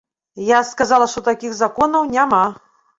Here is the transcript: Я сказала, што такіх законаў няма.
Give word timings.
Я 0.47 0.59
сказала, 0.69 1.09
што 1.13 1.25
такіх 1.29 1.51
законаў 1.61 2.13
няма. 2.19 2.45